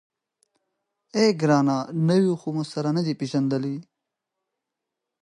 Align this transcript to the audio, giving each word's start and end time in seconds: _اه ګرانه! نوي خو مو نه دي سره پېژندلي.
_اه 1.21 1.27
ګرانه! 1.41 1.77
نوي 2.07 2.31
خو 2.39 2.49
مو 2.55 2.63
نه 2.97 3.01
دي 3.05 3.11
سره 3.13 3.17
پېژندلي. 3.19 3.75